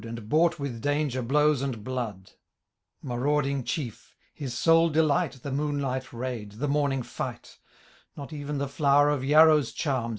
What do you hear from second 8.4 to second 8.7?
the